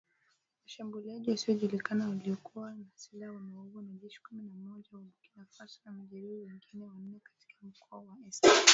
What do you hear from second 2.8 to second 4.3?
silaha wamewaua wanajeshi